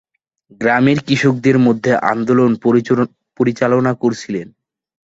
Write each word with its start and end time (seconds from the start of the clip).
গ্রামের 0.61 0.99
কৃষকদের 1.07 1.57
মধ্যে 1.59 1.91
আন্দোলন 2.11 2.51
পরিচালনা 3.37 3.91
করেছিলেন। 3.93 4.47